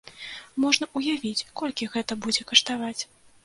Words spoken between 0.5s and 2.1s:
Можна ўявіць, колькі